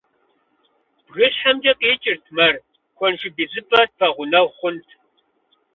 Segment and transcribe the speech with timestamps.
[1.05, 2.55] БгыщхьэмкӀэ къикӀырт мэр:
[2.97, 4.87] куэншыб идзыпӀэ тпэгъунэгъу хъунт.